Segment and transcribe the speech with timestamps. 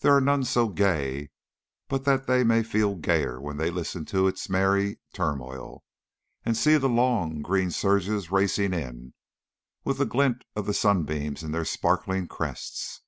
[0.00, 1.30] There are none so gay
[1.88, 5.82] but that they may feel gayer when they listen to its merry turmoil,
[6.44, 9.14] and see the long green surges racing in,
[9.82, 13.00] with the glint of the sunbeams in their sparkling crests.